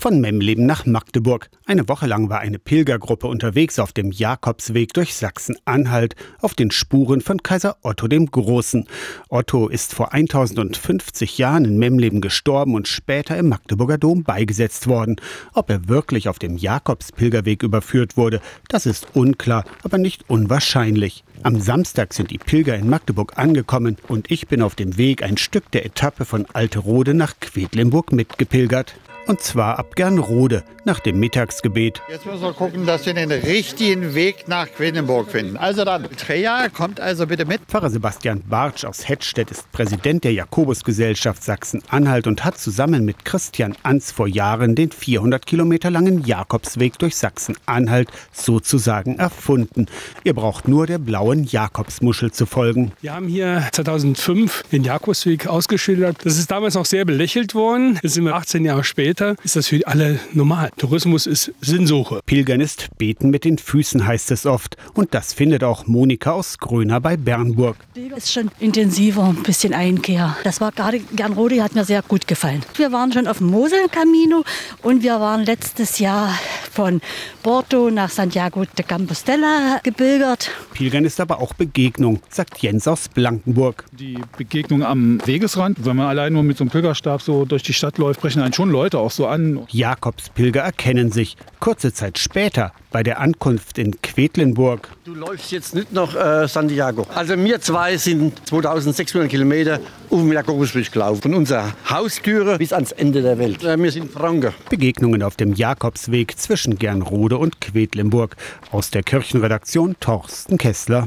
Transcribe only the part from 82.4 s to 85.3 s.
Jens aus Blankenburg. Die Begegnung am